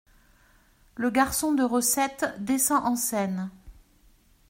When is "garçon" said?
1.11-1.51